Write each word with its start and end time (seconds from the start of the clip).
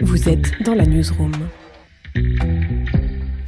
Vous 0.00 0.28
êtes 0.28 0.62
dans 0.64 0.74
la 0.74 0.86
newsroom. 0.86 1.32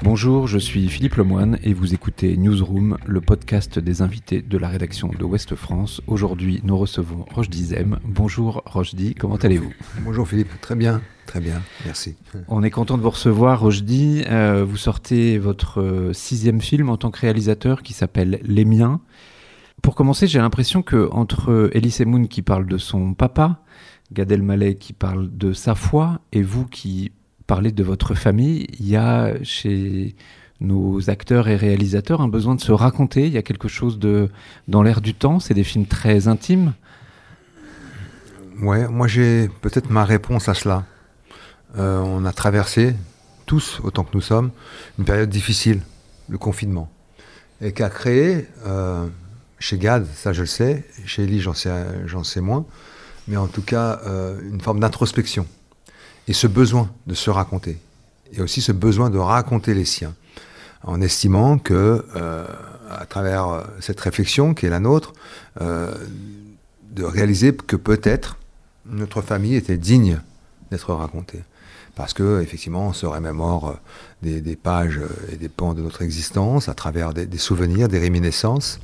Bonjour, 0.02 0.46
je 0.46 0.58
suis 0.58 0.88
Philippe 0.88 1.14
Lemoine 1.16 1.58
et 1.62 1.72
vous 1.72 1.94
écoutez 1.94 2.36
Newsroom, 2.36 2.98
le 3.06 3.20
podcast 3.20 3.78
des 3.78 4.02
invités 4.02 4.42
de 4.42 4.58
la 4.58 4.68
rédaction 4.68 5.08
de 5.08 5.24
Ouest 5.24 5.54
France. 5.54 6.02
Aujourd'hui, 6.06 6.60
nous 6.64 6.76
recevons 6.76 7.24
Roche 7.32 7.48
Dizem. 7.48 7.98
Bonjour 8.04 8.62
Rochdi, 8.66 9.14
comment 9.14 9.36
allez-vous? 9.36 9.72
Bonjour 10.00 10.28
Philippe, 10.28 10.60
très 10.60 10.76
bien, 10.76 11.00
très 11.26 11.40
bien, 11.40 11.62
merci. 11.84 12.16
On 12.48 12.62
est 12.62 12.70
content 12.70 12.98
de 12.98 13.02
vous 13.02 13.10
recevoir 13.10 13.60
Rochdi. 13.60 14.24
Euh, 14.28 14.64
vous 14.64 14.76
sortez 14.76 15.38
votre 15.38 15.80
euh, 15.80 16.12
sixième 16.12 16.60
film 16.60 16.90
en 16.90 16.96
tant 16.96 17.10
que 17.10 17.20
réalisateur 17.20 17.82
qui 17.82 17.94
s'appelle 17.94 18.40
Les 18.44 18.64
Miens. 18.64 19.00
Pour 19.84 19.94
commencer, 19.94 20.26
j'ai 20.26 20.38
l'impression 20.38 20.80
que 20.80 21.10
entre 21.12 21.68
Elise 21.74 22.02
qui 22.30 22.40
parle 22.40 22.66
de 22.66 22.78
son 22.78 23.12
papa, 23.12 23.60
Gad 24.14 24.32
Elmaleh 24.32 24.76
qui 24.76 24.94
parle 24.94 25.28
de 25.36 25.52
sa 25.52 25.74
foi 25.74 26.20
et 26.32 26.42
vous 26.42 26.64
qui 26.64 27.12
parler 27.46 27.70
de 27.70 27.84
votre 27.84 28.14
famille, 28.14 28.66
il 28.80 28.88
y 28.88 28.96
a 28.96 29.34
chez 29.42 30.16
nos 30.60 31.10
acteurs 31.10 31.48
et 31.48 31.56
réalisateurs 31.56 32.22
un 32.22 32.28
besoin 32.28 32.54
de 32.54 32.62
se 32.62 32.72
raconter. 32.72 33.26
Il 33.26 33.34
y 33.34 33.36
a 33.36 33.42
quelque 33.42 33.68
chose 33.68 33.98
de 33.98 34.30
dans 34.68 34.82
l'air 34.82 35.02
du 35.02 35.12
temps. 35.12 35.38
C'est 35.38 35.52
des 35.52 35.64
films 35.64 35.84
très 35.84 36.28
intimes. 36.28 36.72
Ouais, 38.62 38.88
moi 38.88 39.06
j'ai 39.06 39.50
peut-être 39.60 39.90
ma 39.90 40.06
réponse 40.06 40.48
à 40.48 40.54
cela. 40.54 40.84
Euh, 41.76 42.00
on 42.00 42.24
a 42.24 42.32
traversé 42.32 42.96
tous, 43.44 43.80
autant 43.84 44.04
que 44.04 44.14
nous 44.14 44.22
sommes, 44.22 44.50
une 44.98 45.04
période 45.04 45.28
difficile, 45.28 45.82
le 46.30 46.38
confinement, 46.38 46.88
et 47.60 47.74
qui 47.74 47.82
a 47.82 47.90
créé 47.90 48.48
euh, 48.64 49.06
chez 49.64 49.78
Gad, 49.78 50.06
ça 50.14 50.34
je 50.34 50.42
le 50.42 50.46
sais, 50.46 50.84
chez 51.06 51.24
Elie 51.24 51.40
j'en 51.40 51.54
sais, 51.54 52.40
moins, 52.42 52.66
mais 53.28 53.38
en 53.38 53.46
tout 53.46 53.62
cas 53.62 53.98
euh, 54.04 54.38
une 54.42 54.60
forme 54.60 54.78
d'introspection. 54.78 55.46
Et 56.28 56.34
ce 56.34 56.46
besoin 56.46 56.90
de 57.06 57.14
se 57.14 57.30
raconter, 57.30 57.78
et 58.34 58.42
aussi 58.42 58.60
ce 58.60 58.72
besoin 58.72 59.08
de 59.08 59.16
raconter 59.16 59.72
les 59.72 59.86
siens, 59.86 60.14
en 60.82 61.00
estimant 61.00 61.56
que, 61.56 62.04
euh, 62.14 62.46
à 62.90 63.06
travers 63.06 63.48
euh, 63.48 63.62
cette 63.80 63.98
réflexion 64.00 64.52
qui 64.52 64.66
est 64.66 64.70
la 64.70 64.80
nôtre, 64.80 65.14
de 65.58 67.02
réaliser 67.02 67.56
que 67.56 67.76
peut-être 67.76 68.36
notre 68.84 69.22
famille 69.22 69.54
était 69.54 69.78
digne 69.78 70.20
d'être 70.70 70.92
racontée. 70.92 71.42
Parce 71.94 72.12
que, 72.12 72.42
effectivement, 72.42 72.88
on 72.88 72.92
se 72.92 73.06
remémore 73.06 73.78
des, 74.22 74.56
pages 74.56 75.00
et 75.32 75.36
des 75.36 75.48
pans 75.48 75.74
de 75.74 75.80
notre 75.80 76.02
existence 76.02 76.68
à 76.68 76.74
travers 76.74 77.14
des 77.14 77.38
souvenirs, 77.38 77.88
des 77.88 77.98
réminiscences. 77.98 78.80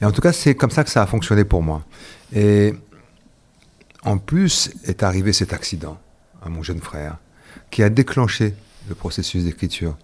Et 0.00 0.04
en 0.04 0.12
tout 0.12 0.20
cas, 0.20 0.32
c'est 0.32 0.54
comme 0.54 0.70
ça 0.70 0.84
que 0.84 0.90
ça 0.90 1.02
a 1.02 1.06
fonctionné 1.06 1.44
pour 1.44 1.62
moi. 1.62 1.82
Et 2.34 2.74
en 4.04 4.18
plus 4.18 4.70
est 4.84 5.02
arrivé 5.02 5.32
cet 5.32 5.52
accident 5.52 5.98
à 6.42 6.48
mon 6.48 6.62
jeune 6.62 6.80
frère, 6.80 7.16
qui 7.70 7.82
a 7.82 7.90
déclenché 7.90 8.54
le 8.88 8.94
processus 8.94 9.44
d'écriture. 9.44 9.96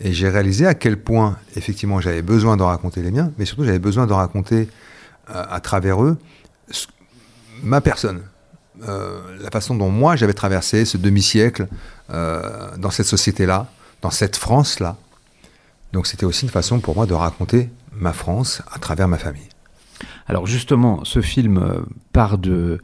Et 0.00 0.12
j'ai 0.12 0.28
réalisé 0.28 0.66
à 0.66 0.74
quel 0.74 0.98
point, 0.98 1.38
effectivement, 1.56 2.00
j'avais 2.00 2.22
besoin 2.22 2.56
de 2.56 2.62
raconter 2.62 3.02
les 3.02 3.10
miens, 3.10 3.32
mais 3.38 3.44
surtout 3.44 3.64
j'avais 3.64 3.78
besoin 3.78 4.06
de 4.06 4.12
raconter 4.12 4.68
euh, 5.30 5.44
à 5.48 5.60
travers 5.60 6.02
eux 6.02 6.18
ma 7.62 7.80
personne, 7.80 8.22
euh, 8.88 9.20
la 9.40 9.50
façon 9.50 9.74
dont 9.74 9.90
moi 9.90 10.16
j'avais 10.16 10.32
traversé 10.34 10.84
ce 10.84 10.96
demi-siècle 10.96 11.68
euh, 12.10 12.76
dans 12.76 12.90
cette 12.90 13.06
société-là, 13.06 13.68
dans 14.02 14.10
cette 14.10 14.36
France-là. 14.36 14.96
Donc 15.94 16.08
c'était 16.08 16.26
aussi 16.26 16.44
une 16.44 16.50
façon 16.50 16.80
pour 16.80 16.96
moi 16.96 17.06
de 17.06 17.14
raconter 17.14 17.70
ma 17.92 18.12
France 18.12 18.62
à 18.72 18.80
travers 18.80 19.06
ma 19.06 19.16
famille. 19.16 19.48
Alors 20.26 20.46
justement, 20.46 21.04
ce 21.04 21.22
film 21.22 21.86
part 22.12 22.36
de 22.36 22.80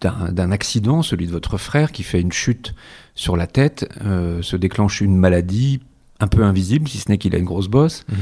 d'un 0.00 0.50
accident, 0.50 1.00
celui 1.00 1.26
de 1.26 1.32
votre 1.32 1.56
frère, 1.56 1.92
qui 1.92 2.02
fait 2.02 2.20
une 2.20 2.32
chute 2.32 2.74
sur 3.14 3.38
la 3.38 3.46
tête, 3.46 3.88
euh, 4.04 4.42
se 4.42 4.56
déclenche 4.56 5.00
une 5.00 5.16
maladie 5.16 5.80
un 6.20 6.26
peu 6.26 6.44
invisible, 6.44 6.88
si 6.88 6.98
ce 6.98 7.10
n'est 7.10 7.16
qu'il 7.16 7.34
a 7.34 7.38
une 7.38 7.46
grosse 7.46 7.68
bosse, 7.68 8.04
mhm. 8.08 8.16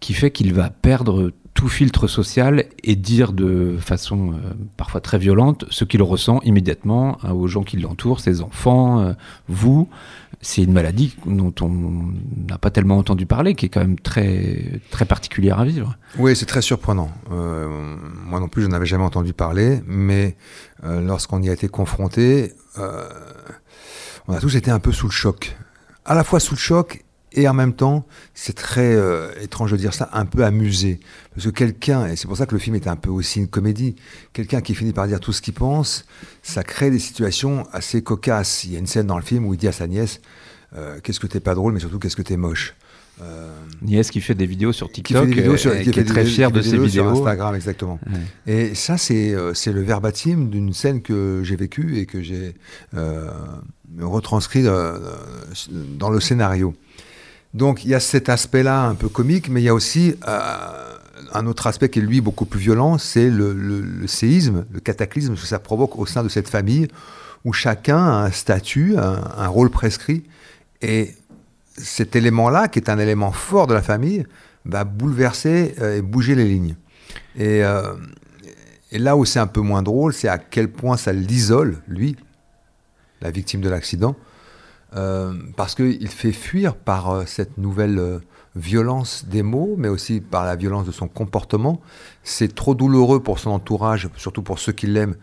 qui 0.00 0.14
fait 0.14 0.32
qu'il 0.32 0.52
va 0.52 0.70
perdre 0.70 1.32
tout 1.56 1.68
filtre 1.68 2.06
social 2.06 2.66
et 2.84 2.96
dire 2.96 3.32
de 3.32 3.78
façon 3.80 4.34
euh, 4.34 4.52
parfois 4.76 5.00
très 5.00 5.18
violente 5.18 5.64
ce 5.70 5.84
qu'il 5.84 6.02
ressent 6.02 6.38
immédiatement 6.44 7.16
hein, 7.22 7.32
aux 7.32 7.48
gens 7.48 7.62
qui 7.62 7.78
l'entourent, 7.78 8.20
ses 8.20 8.42
enfants, 8.42 9.00
euh, 9.00 9.12
vous. 9.48 9.88
C'est 10.42 10.62
une 10.62 10.72
maladie 10.74 11.16
dont 11.24 11.54
on 11.62 12.12
n'a 12.46 12.58
pas 12.58 12.70
tellement 12.70 12.98
entendu 12.98 13.24
parler, 13.24 13.54
qui 13.54 13.66
est 13.66 13.68
quand 13.70 13.80
même 13.80 13.98
très, 13.98 14.82
très 14.90 15.06
particulière 15.06 15.58
à 15.58 15.64
vivre. 15.64 15.96
Oui, 16.18 16.36
c'est 16.36 16.44
très 16.44 16.60
surprenant. 16.60 17.10
Euh, 17.32 17.96
moi 18.26 18.38
non 18.38 18.48
plus, 18.48 18.62
je 18.62 18.68
n'avais 18.68 18.84
jamais 18.84 19.04
entendu 19.04 19.32
parler, 19.32 19.80
mais 19.86 20.36
lorsqu'on 20.84 21.42
y 21.42 21.48
a 21.48 21.54
été 21.54 21.68
confronté, 21.68 22.52
on 24.28 24.34
a 24.34 24.38
tous 24.38 24.56
été 24.56 24.70
un 24.70 24.78
peu 24.78 24.92
sous 24.92 25.06
le 25.06 25.12
choc. 25.12 25.56
À 26.04 26.14
la 26.14 26.22
fois 26.22 26.38
sous 26.38 26.54
le 26.54 26.60
choc 26.60 27.05
et 27.36 27.46
en 27.46 27.54
même 27.54 27.74
temps, 27.74 28.06
c'est 28.34 28.54
très 28.54 28.94
euh, 28.94 29.30
étrange 29.42 29.70
de 29.70 29.76
dire 29.76 29.92
ça, 29.92 30.08
un 30.14 30.24
peu 30.24 30.42
amusé. 30.42 30.98
Parce 31.34 31.46
que 31.46 31.50
quelqu'un, 31.50 32.06
et 32.06 32.16
c'est 32.16 32.26
pour 32.26 32.38
ça 32.38 32.46
que 32.46 32.54
le 32.54 32.58
film 32.58 32.74
est 32.74 32.86
un 32.86 32.96
peu 32.96 33.10
aussi 33.10 33.40
une 33.40 33.48
comédie, 33.48 33.94
quelqu'un 34.32 34.62
qui 34.62 34.74
finit 34.74 34.94
par 34.94 35.06
dire 35.06 35.20
tout 35.20 35.34
ce 35.34 35.42
qu'il 35.42 35.52
pense, 35.52 36.06
ça 36.42 36.62
crée 36.62 36.90
des 36.90 36.98
situations 36.98 37.66
assez 37.72 38.02
cocasses. 38.02 38.64
Il 38.64 38.72
y 38.72 38.76
a 38.76 38.78
une 38.78 38.86
scène 38.86 39.06
dans 39.06 39.18
le 39.18 39.22
film 39.22 39.44
où 39.44 39.52
il 39.52 39.58
dit 39.58 39.68
à 39.68 39.72
sa 39.72 39.86
nièce 39.86 40.22
euh, 40.74 40.98
Qu'est-ce 41.02 41.20
que 41.20 41.26
t'es 41.26 41.40
pas 41.40 41.54
drôle, 41.54 41.74
mais 41.74 41.80
surtout 41.80 41.98
qu'est-ce 41.98 42.16
que 42.16 42.22
t'es 42.22 42.38
moche 42.38 42.74
euh, 43.20 43.50
Nièce 43.82 44.10
qui 44.10 44.22
fait 44.22 44.34
des 44.34 44.46
vidéos 44.46 44.72
sur 44.72 44.90
TikTok, 44.90 45.28
qui, 45.28 45.34
vidéos 45.34 45.56
sur, 45.58 45.78
qui, 45.78 45.88
est 45.90 46.04
très 46.04 46.24
fière 46.24 46.50
de 46.50 46.62
ses 46.62 46.78
vidéos. 46.78 46.88
Sur 46.88 47.10
Instagram, 47.18 47.54
exactement. 47.54 47.98
Et 48.46 48.74
ça, 48.74 48.96
c'est 48.96 49.34
c'est 49.54 49.72
le 49.72 49.82
verbatim 49.82 50.48
d'une 50.48 50.72
scène 50.72 51.02
que 51.02 51.42
j'ai 51.42 51.56
vécue 51.56 51.98
et 51.98 52.06
que 52.06 52.22
j'ai 52.22 52.54
retranscrit 53.98 54.64
dans 54.64 56.10
le 56.10 56.20
scénario. 56.20 56.74
Donc 57.54 57.84
il 57.84 57.90
y 57.90 57.94
a 57.94 58.00
cet 58.00 58.28
aspect-là 58.28 58.84
un 58.84 58.94
peu 58.94 59.08
comique, 59.08 59.48
mais 59.48 59.62
il 59.62 59.64
y 59.64 59.68
a 59.68 59.74
aussi 59.74 60.14
euh, 60.28 60.96
un 61.32 61.46
autre 61.46 61.66
aspect 61.66 61.88
qui 61.88 61.98
est 61.98 62.02
lui 62.02 62.20
beaucoup 62.20 62.44
plus 62.44 62.60
violent, 62.60 62.98
c'est 62.98 63.30
le, 63.30 64.06
séisme, 64.06 64.66
le 64.72 64.80
cataclysme 64.80 65.34
que 65.34 65.40
ça 65.40 65.58
provoque 65.58 65.98
au 65.98 66.06
sein 66.06 66.22
de 66.22 66.28
cette 66.28 66.48
famille, 66.48 66.88
où 67.44 67.52
chacun 67.52 67.98
a 67.98 68.24
un 68.24 68.30
statut, 68.30 68.96
un, 68.96 69.46
rôle 69.48 69.70
prescrit, 69.70 70.24
et 70.82 71.14
cet 71.76 72.16
élément-là, 72.16 72.68
qui 72.68 72.78
est 72.78 72.90
un 72.90 72.98
élément 72.98 73.32
fort 73.32 73.66
de 73.66 73.74
la 73.74 73.82
famille, 73.82 74.26
va 74.64 74.84
bouleverser 74.84 75.74
euh, 75.80 75.98
et 75.98 76.02
bouger 76.02 76.34
les 76.34 76.46
lignes. 76.46 76.74
Et, 77.36 77.62
euh, 77.64 77.94
et 78.90 78.98
là 78.98 79.16
où 79.16 79.24
c'est 79.24 79.38
un 79.38 79.46
peu 79.46 79.60
moins 79.60 79.82
drôle, 79.82 80.12
c'est 80.12 80.28
à 80.28 80.38
quel 80.38 80.68
point 80.68 80.96
ça 80.96 81.12
l'isole, 81.12 81.78
lui, 81.86 82.16
la 83.20 83.30
victime 83.30 83.60
de 83.60 83.68
l'accident, 83.68 84.16
euh, 84.96 85.34
parce 85.56 85.74
qu'il 85.74 86.08
fait 86.08 86.32
fuir 86.32 86.74
par 86.74 87.10
euh, 87.10 87.24
cette 87.26 87.58
nouvelle 87.58 87.98
euh, 87.98 88.18
violence 88.54 89.26
des 89.26 89.42
mots, 89.42 89.74
mais 89.76 89.88
aussi 89.88 90.20
par 90.20 90.46
la 90.46 90.56
violence 90.56 90.86
de 90.86 90.92
son 90.92 91.06
comportement. 91.06 91.82
C'est 92.22 92.54
trop 92.54 92.74
douloureux 92.74 93.22
pour 93.22 93.38
son 93.38 93.50
entourage, 93.50 94.08
surtout 94.16 94.42
pour 94.42 94.58
ceux 94.58 94.72
qui 94.72 94.86
l'aiment, 94.86 95.16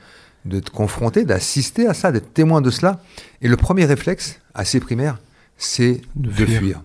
d'être 0.45 0.71
confronté, 0.71 1.25
d'assister 1.25 1.87
à 1.87 1.95
ça, 1.95 2.11
d'être 2.11 2.33
témoin 2.33 2.61
de 2.61 2.69
cela. 2.69 2.99
Et 3.41 3.47
le 3.47 3.57
premier 3.57 3.85
réflexe, 3.85 4.39
assez 4.53 4.79
primaire, 4.79 5.17
c'est 5.57 6.01
de, 6.15 6.29
fuir. 6.29 6.83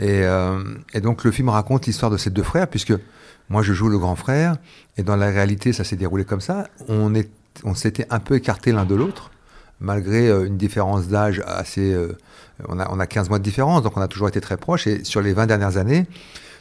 Et, 0.00 0.22
et, 0.94 1.00
donc 1.00 1.24
le 1.24 1.32
film 1.32 1.48
raconte 1.48 1.86
l'histoire 1.86 2.10
de 2.10 2.16
ces 2.16 2.30
deux 2.30 2.42
frères, 2.42 2.68
puisque 2.68 2.94
moi 3.48 3.62
je 3.62 3.72
joue 3.72 3.88
le 3.88 3.98
grand 3.98 4.16
frère, 4.16 4.56
et 4.96 5.02
dans 5.02 5.16
la 5.16 5.30
réalité 5.30 5.72
ça 5.72 5.82
s'est 5.82 5.96
déroulé 5.96 6.24
comme 6.24 6.40
ça. 6.40 6.68
On, 6.88 7.14
est, 7.14 7.28
on 7.64 7.74
s'était 7.74 8.06
un 8.10 8.20
peu 8.20 8.36
écarté 8.36 8.70
l'un 8.70 8.84
de 8.84 8.94
l'autre 8.94 9.30
malgré 9.80 10.28
euh, 10.28 10.46
une 10.46 10.56
différence 10.56 11.08
d'âge 11.08 11.42
assez... 11.46 11.92
Euh, 11.92 12.16
on, 12.68 12.78
a, 12.78 12.88
on 12.90 13.00
a 13.00 13.06
15 13.06 13.28
mois 13.28 13.38
de 13.38 13.44
différence, 13.44 13.82
donc 13.82 13.96
on 13.96 14.00
a 14.00 14.08
toujours 14.08 14.28
été 14.28 14.40
très 14.40 14.56
proches. 14.56 14.86
Et 14.86 15.04
sur 15.04 15.20
les 15.20 15.32
20 15.32 15.46
dernières 15.46 15.76
années, 15.76 16.06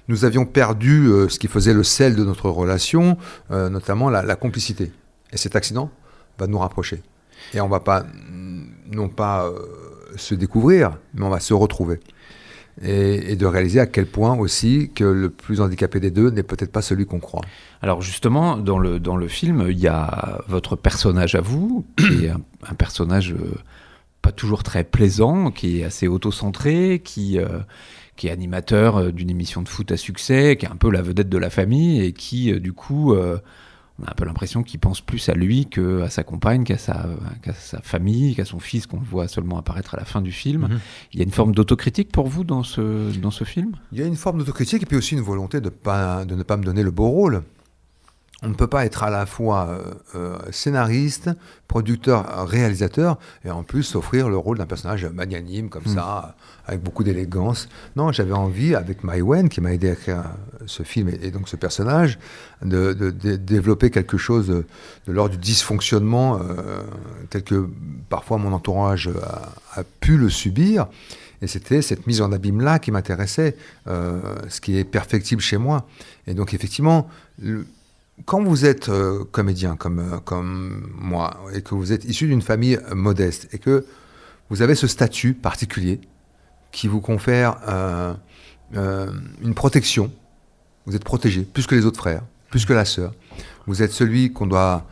nous 0.07 0.25
avions 0.25 0.45
perdu 0.45 1.07
euh, 1.07 1.29
ce 1.29 1.39
qui 1.39 1.47
faisait 1.47 1.73
le 1.73 1.83
sel 1.83 2.15
de 2.15 2.23
notre 2.23 2.49
relation, 2.49 3.17
notamment 3.49 4.09
la, 4.09 4.35
complicité. 4.35 4.91
Et 5.31 5.37
cet 5.37 5.55
accident 5.55 5.89
va 6.39 6.47
nous 6.47 6.57
rapprocher. 6.57 7.01
Et 7.53 7.61
on 7.61 7.69
va 7.69 7.79
pas, 7.79 8.05
non 8.91 9.09
pas 9.09 9.51
se 10.15 10.33
découvrir, 10.33 10.97
mais 11.13 11.25
on 11.25 11.29
va 11.29 11.39
se 11.39 11.53
retrouver 11.53 11.99
et, 12.81 13.35
de 13.35 13.45
réaliser 13.45 13.79
à 13.79 13.85
quel 13.85 14.05
point 14.05 14.35
aussi 14.37 14.91
que 14.93 15.03
le 15.03 15.29
plus 15.29 15.61
handicapé 15.61 15.99
des 15.99 16.11
deux 16.11 16.29
n'est 16.29 16.43
peut-être 16.43 16.71
pas 16.71 16.81
celui 16.81 17.05
qu'on 17.05 17.19
croit. 17.19 17.41
Alors 17.81 18.01
justement, 18.01 18.57
dans 18.57 18.79
le, 18.79 18.99
dans 18.99 19.15
le 19.15 19.27
film, 19.27 19.65
il 19.69 19.79
y 19.79 19.87
a 19.87 20.41
votre 20.47 20.75
personnage 20.75 21.35
à 21.35 21.41
vous, 21.41 21.85
qui 21.97 22.25
est 22.25 22.29
un, 22.31 22.75
personnage 22.75 23.33
euh, 23.33 23.55
pas 24.21 24.31
toujours 24.31 24.63
très 24.63 24.83
plaisant, 24.83 25.51
qui 25.51 25.81
est 25.81 25.83
assez 25.83 26.07
auto-centré, 26.07 27.01
qui, 27.03 27.37
euh, 27.37 27.59
qui 28.15 28.27
est 28.27 28.31
animateur 28.31 28.97
euh, 28.97 29.11
d'une 29.11 29.29
émission 29.29 29.61
de 29.61 29.69
foot 29.69 29.91
à 29.91 29.97
succès, 29.97 30.57
qui 30.57 30.65
est 30.65 30.69
un 30.69 30.75
peu 30.75 30.89
la 30.89 31.01
vedette 31.01 31.29
de 31.29 31.37
la 31.37 31.49
famille 31.49 32.01
et 32.03 32.13
qui, 32.13 32.59
du 32.59 32.73
coup 32.73 33.15
on 33.99 34.05
a 34.05 34.11
un 34.11 34.13
peu 34.15 34.25
l'impression 34.25 34.63
qu'il 34.63 34.79
pense 34.79 35.01
plus 35.01 35.29
à 35.29 35.33
lui 35.33 35.67
qu'à 35.67 36.09
sa 36.09 36.23
compagne, 36.23 36.63
qu'à 36.63 36.77
sa, 36.77 37.05
sa, 37.55 37.79
famille, 37.81 38.35
qu'à 38.35 38.45
son 38.45 38.59
fils 38.59 38.87
qu'on 38.87 38.97
voit 38.97 39.27
seulement 39.27 39.59
apparaître 39.59 39.93
à 39.93 39.97
la 39.97 40.05
fin 40.05 40.21
du 40.21 40.31
film. 40.31 40.63
Mhm. 40.63 40.79
Il 41.13 41.19
y 41.19 41.21
a 41.21 41.25
une 41.25 41.31
forme 41.31 41.53
d'autocritique 41.53 42.11
pour 42.11 42.27
vous 42.27 42.43
dans 42.43 42.63
ce, 42.63 43.15
dans 43.19 43.31
ce 43.31 43.43
film? 43.43 43.73
Il 43.91 43.99
y 43.99 44.01
a 44.01 44.07
une 44.07 44.15
forme 44.15 44.39
d'autocritique 44.39 44.83
et 44.83 44.85
puis 44.85 44.97
aussi 44.97 45.13
une 45.13 45.21
volonté 45.21 45.61
de, 45.61 45.69
pas, 45.69 46.25
de 46.25 46.35
ne 46.35 46.43
pas 46.43 46.57
me 46.57 46.63
donner 46.63 46.81
le 46.81 46.91
beau 46.91 47.07
rôle. 47.07 47.43
On 48.43 48.49
ne 48.49 48.53
peut 48.53 48.67
pas 48.67 48.85
être 48.85 49.03
à 49.03 49.09
la 49.09 49.25
fois 49.25 49.67
euh, 49.69 49.79
euh, 50.15 50.37
scénariste, 50.51 51.29
producteur, 51.67 52.47
réalisateur, 52.47 53.17
et 53.45 53.49
en 53.51 53.63
plus 53.63 53.95
offrir 53.95 54.29
le 54.29 54.37
rôle 54.37 54.57
d'un 54.57 54.65
personnage 54.65 55.05
magnanime 55.05 55.69
comme 55.69 55.83
Mm. 55.85 55.95
ça, 55.95 56.35
avec 56.65 56.81
beaucoup 56.83 57.03
d'élégance. 57.03 57.67
Non, 57.95 58.11
j'avais 58.11 58.33
envie, 58.33 58.75
avec 58.75 59.03
Maïwen, 59.03 59.49
qui 59.49 59.59
m'a 59.61 59.73
aidé 59.73 59.89
à 59.89 59.93
écrire 59.93 60.23
ce 60.65 60.83
film 60.83 61.09
et, 61.09 61.19
et 61.23 61.31
donc 61.31 61.47
ce 61.49 61.55
personnage, 61.55 62.19
de, 62.63 62.93
de- 62.93 63.11
de 63.11 63.35
développer 63.37 63.89
quelque 63.91 64.17
chose 64.17 64.47
de, 64.47 64.65
de 65.07 65.11
l'ordre 65.13 65.31
du 65.35 65.37
dysfonctionnement, 65.41 66.39
euh, 66.39 66.81
tel 67.29 67.43
que 67.43 67.67
parfois 68.09 68.37
mon 68.37 68.53
entourage 68.53 69.09
a, 69.21 69.79
a 69.79 69.83
pu 69.99 70.17
le 70.17 70.29
subir. 70.29 70.87
Et 71.41 71.47
c'était 71.47 71.81
cette 71.81 72.07
mise 72.07 72.21
en 72.21 72.31
abîme-là 72.31 72.79
qui 72.79 72.91
m'intéressait, 72.91 73.57
euh, 73.87 74.21
ce 74.47 74.61
qui 74.61 74.77
est 74.77 74.85
perfectible 74.85 75.41
chez 75.41 75.57
moi. 75.57 75.85
Et 76.27 76.33
donc 76.33 76.53
effectivement, 76.53 77.09
le- 77.41 77.65
quand 78.25 78.43
vous 78.43 78.65
êtes 78.65 78.89
euh, 78.89 79.23
comédien 79.31 79.75
comme, 79.75 79.99
euh, 79.99 80.17
comme 80.19 80.91
moi, 80.97 81.37
et 81.53 81.61
que 81.61 81.75
vous 81.75 81.91
êtes 81.91 82.05
issu 82.05 82.27
d'une 82.27 82.41
famille 82.41 82.79
modeste, 82.93 83.47
et 83.53 83.57
que 83.57 83.85
vous 84.49 84.61
avez 84.61 84.75
ce 84.75 84.87
statut 84.87 85.33
particulier 85.33 85.99
qui 86.71 86.87
vous 86.87 87.01
confère 87.01 87.57
euh, 87.67 88.13
une 89.41 89.53
protection, 89.53 90.11
vous 90.85 90.95
êtes 90.95 91.03
protégé, 91.03 91.41
plus 91.41 91.67
que 91.67 91.75
les 91.75 91.85
autres 91.85 91.99
frères, 91.99 92.23
plus 92.49 92.65
que 92.65 92.73
la 92.73 92.85
sœur, 92.85 93.13
vous 93.67 93.81
êtes 93.81 93.91
celui 93.91 94.31
qu'on 94.33 94.47
doit... 94.47 94.85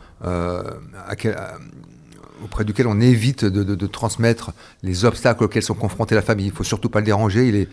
auprès 2.44 2.64
duquel 2.64 2.86
on 2.88 3.00
évite 3.00 3.44
de, 3.44 3.62
de- 3.62 3.76
de 3.76 3.86
transmettre 3.86 4.52
les 4.82 5.04
obstacles 5.04 5.44
auxquels 5.44 5.62
sont 5.62 5.74
confrontés 5.74 6.14
la 6.16 6.22
famille. 6.22 6.46
Il 6.46 6.52
faut 6.52 6.64
surtout 6.64 6.88
pas 6.88 6.98
le 6.98 7.06
déranger. 7.06 7.46
Il 7.48 7.54
est 7.54 7.68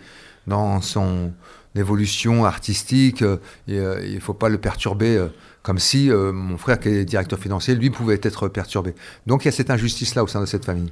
dans 0.46 0.80
son 0.80 1.32
évolution 1.74 2.44
artistique. 2.44 3.22
euh, 3.22 3.36
euh, 3.68 4.04
il 4.06 4.20
faut 4.20 4.34
pas 4.34 4.48
le 4.48 4.58
perturber. 4.58 5.16
euh, 5.16 5.28
comme 5.62 5.78
si 5.78 6.08
mon 6.08 6.56
frère, 6.56 6.80
qui 6.80 6.88
est 6.88 7.04
directeur 7.04 7.38
financier, 7.38 7.74
lui 7.74 7.90
pouvait 7.90 8.18
être 8.22 8.48
perturbé. 8.48 8.94
Donc 9.26 9.44
il 9.44 9.48
y 9.48 9.50
a 9.50 9.52
cette 9.52 9.68
injustice-là 9.68 10.24
au 10.24 10.26
sein 10.26 10.40
de 10.40 10.46
cette 10.46 10.64
famille. 10.64 10.90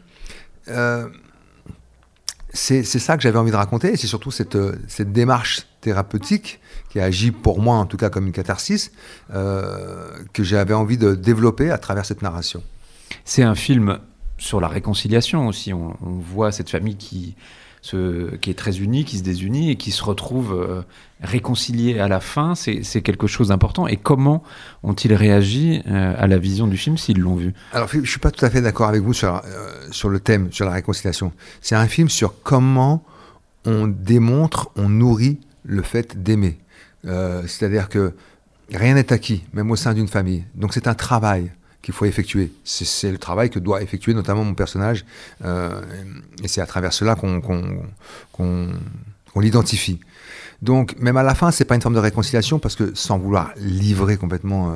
C'est 2.52 2.82
ça 2.84 3.16
que 3.16 3.22
j'avais 3.22 3.38
envie 3.38 3.50
de 3.50 3.56
raconter, 3.56 3.94
et 3.94 3.96
c'est 3.96 4.06
surtout 4.06 4.30
cette, 4.30 4.58
cette 4.86 5.10
démarche 5.10 5.66
thérapeutique 5.80 6.60
qui 6.90 7.00
agit 7.00 7.30
pour 7.30 7.62
moi 7.62 7.76
en 7.76 7.86
tout 7.86 7.96
cas 7.96 8.10
comme 8.10 8.26
une 8.26 8.32
catharsis, 8.32 8.92
que 9.32 10.42
j'avais 10.42 10.74
envie 10.74 10.98
de 10.98 11.14
développer 11.14 11.70
à 11.70 11.78
travers 11.78 12.04
cette 12.04 12.20
narration. 12.20 12.62
C'est 13.24 13.42
un 13.42 13.54
film 13.54 14.00
sur 14.36 14.60
la 14.60 14.68
réconciliation 14.68 15.48
aussi. 15.48 15.72
On 15.72 15.96
voit 16.02 16.52
cette 16.52 16.68
famille 16.68 16.96
qui, 16.96 17.36
se, 17.80 18.34
qui 18.36 18.50
est 18.50 18.54
très 18.54 18.78
unie, 18.78 19.04
qui 19.04 19.18
se 19.18 19.22
désunit 19.22 19.70
et 19.70 19.76
qui 19.76 19.90
se 19.90 20.02
retrouve 20.02 20.52
euh, 20.52 20.82
réconciliée 21.20 21.98
à 21.98 22.08
la 22.08 22.20
fin. 22.20 22.54
C'est 22.54 23.02
quelque 23.02 23.26
chose 23.26 23.48
d'important. 23.48 23.86
Et 23.86 23.96
comment 23.96 24.42
ont-ils 24.82 25.14
réagi 25.14 25.82
euh, 25.86 26.14
à 26.16 26.26
la 26.26 26.38
vision 26.38 26.66
du 26.66 26.76
film 26.76 26.96
s'ils 26.96 27.20
l'ont 27.20 27.36
vu? 27.36 27.54
Alors, 27.72 27.88
je 27.88 28.08
suis 28.08 28.20
pas 28.20 28.30
tout 28.30 28.44
à 28.44 28.50
fait 28.50 28.60
d'accord 28.60 28.88
avec 28.88 29.02
vous 29.02 29.12
sur, 29.12 29.36
euh, 29.36 29.40
sur 29.90 30.08
le 30.08 30.20
thème, 30.20 30.52
sur 30.52 30.64
la 30.64 30.72
réconciliation. 30.72 31.32
C'est 31.60 31.76
un 31.76 31.86
film 31.86 32.08
sur 32.08 32.42
comment 32.42 33.04
on 33.64 33.86
démontre, 33.86 34.70
on 34.76 34.88
nourrit 34.88 35.38
le 35.64 35.82
fait 35.82 36.22
d'aimer. 36.22 36.58
C'est-à-dire 37.04 37.88
que 37.88 38.14
rien 38.72 38.94
n'est 38.94 39.12
acquis, 39.12 39.44
même 39.54 39.70
au 39.70 39.76
sein 39.76 39.94
d'une 39.94 40.08
famille. 40.08 40.44
Donc 40.54 40.74
c'est 40.74 40.88
un 40.88 40.94
travail 40.94 41.50
qu'il 41.82 41.94
faut 41.94 42.04
effectuer. 42.04 42.52
C'est- 42.64 43.10
le 43.10 43.18
travail 43.18 43.50
que 43.50 43.58
doit 43.58 43.82
effectuer 43.82 44.14
notamment 44.14 44.44
mon 44.44 44.54
personnage. 44.54 45.04
euh, 45.44 45.80
et 46.42 46.48
c'est 46.48 46.60
à 46.60 46.66
travers 46.66 46.92
cela 46.92 47.14
qu'on 47.14 47.40
l'identifie. 49.36 50.00
Donc, 50.60 50.96
même 50.98 51.16
à 51.16 51.22
la 51.22 51.36
fin, 51.36 51.52
c'est 51.52 51.64
pas 51.64 51.76
une 51.76 51.80
forme 51.82 51.94
de 51.94 52.00
réconciliation 52.00 52.58
parce 52.58 52.74
que 52.74 52.92
sans 52.94 53.16
vouloir 53.18 53.52
livrer 53.58 54.16
complètement 54.16 54.70
euh, 54.72 54.74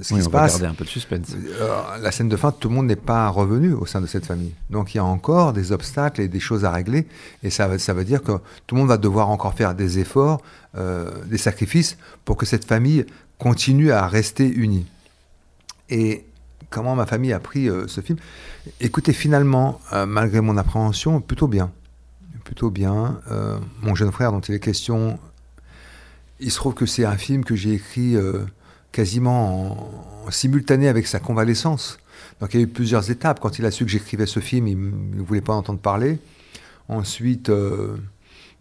ce 0.00 0.14
Oui, 0.14 0.20
qui 0.20 0.26
on 0.26 0.28
se 0.30 0.32
va 0.32 0.40
passe, 0.40 0.52
garder 0.52 0.66
un 0.66 0.74
peu 0.74 0.84
de 0.84 0.88
suspense. 0.88 1.28
euh, 1.60 1.82
la 2.00 2.10
scène 2.10 2.30
de 2.30 2.36
fin, 2.36 2.50
tout 2.52 2.70
le 2.70 2.74
monde 2.74 2.86
n'est 2.86 2.96
pas 2.96 3.28
revenu 3.28 3.74
au 3.74 3.84
sein 3.84 4.00
de 4.00 4.06
cette 4.06 4.24
famille. 4.24 4.54
Donc 4.70 4.94
il 4.94 4.96
y 4.96 5.00
a 5.00 5.04
encore 5.04 5.52
des 5.52 5.72
obstacles 5.72 6.22
et 6.22 6.28
des 6.28 6.40
choses 6.40 6.64
à 6.64 6.70
régler. 6.70 7.06
Et 7.42 7.50
ça, 7.50 7.68
veut- 7.68 7.76
ça 7.76 7.92
veut 7.92 8.04
dire 8.04 8.22
que 8.22 8.32
tout 8.66 8.74
le 8.74 8.80
monde 8.80 8.88
va 8.88 8.96
devoir 8.96 9.28
encore 9.28 9.52
faire 9.52 9.74
des 9.74 9.98
efforts, 9.98 10.40
euh, 10.78 11.10
des 11.26 11.36
sacrifices 11.38 11.98
pour 12.24 12.38
que 12.38 12.46
cette 12.46 12.64
famille 12.64 13.04
continue 13.38 13.90
à 13.92 14.06
rester 14.06 14.48
unie. 14.48 14.86
Et 15.90 16.24
comment 16.70 16.96
ma 16.96 17.06
famille 17.06 17.32
a 17.32 17.40
pris 17.40 17.68
euh, 17.68 17.86
ce 17.86 18.00
film 18.00 18.18
Écoutez, 18.80 19.12
finalement, 19.12 19.80
euh, 19.92 20.06
malgré 20.06 20.40
mon 20.40 20.56
appréhension, 20.56 21.20
plutôt 21.20 21.48
bien. 21.48 21.70
Plutôt 22.44 22.70
bien. 22.70 23.20
Euh, 23.30 23.58
mon 23.82 23.94
jeune 23.94 24.12
frère 24.12 24.32
dont 24.32 24.40
il 24.40 24.54
est 24.54 24.60
question, 24.60 25.18
il 26.40 26.50
se 26.50 26.56
trouve 26.56 26.74
que 26.74 26.86
c'est 26.86 27.04
un 27.04 27.16
film 27.16 27.44
que 27.44 27.54
j'ai 27.54 27.74
écrit 27.74 28.16
quasiment 28.92 30.26
en, 30.26 30.30
simultané 30.30 30.88
avec 30.88 31.06
sa 31.06 31.20
convalescence. 31.20 31.98
Donc 32.40 32.52
il 32.54 32.60
y 32.60 32.62
a 32.62 32.64
eu 32.64 32.68
plusieurs 32.68 33.10
étapes. 33.10 33.40
Quand 33.40 33.58
il 33.58 33.64
a 33.64 33.70
su 33.70 33.84
que 33.84 33.90
j'écrivais 33.90 34.26
ce 34.26 34.40
film, 34.40 34.66
il 34.66 34.78
ne 34.78 35.22
voulait 35.22 35.40
pas 35.40 35.54
en 35.54 35.58
entendre 35.58 35.78
parler. 35.78 36.18
Ensuite, 36.88 37.50